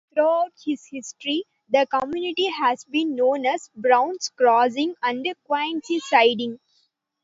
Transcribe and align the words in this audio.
Throughout 0.15 0.53
its 0.65 0.87
history, 0.87 1.43
the 1.69 1.85
community 1.85 2.47
has 2.49 2.85
been 2.85 3.13
known 3.13 3.45
as 3.45 3.69
Brown's 3.75 4.29
Crossing 4.29 4.95
and 5.03 5.23
Quincy's 5.45 6.05
Siding. 6.09 6.57